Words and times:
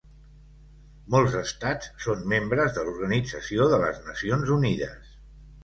Molts 1.15 1.35
estats 1.39 1.91
són 2.07 2.25
membres 2.33 2.73
de 2.79 2.87
l'Organització 2.89 3.71
de 3.75 3.81
les 3.85 4.03
Nacions 4.11 4.57
Unides. 4.59 5.17